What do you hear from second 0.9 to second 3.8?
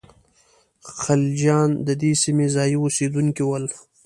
خلجیان د دې سیمې ځايي اوسېدونکي ول.